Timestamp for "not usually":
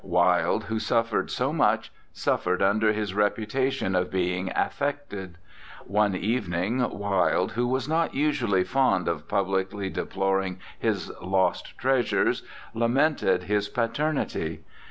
7.87-8.63